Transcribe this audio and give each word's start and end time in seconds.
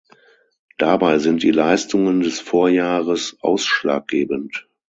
Dabei 0.79 1.19
sind 1.19 1.43
die 1.43 1.51
Leistungen 1.51 2.21
des 2.21 2.39
Vorjahres 2.39 3.37
ausschlaggebend. 3.41 4.67